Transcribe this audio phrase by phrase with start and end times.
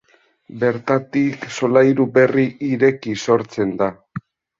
[0.61, 3.91] Bertatik solairu berri ireki sortzen da.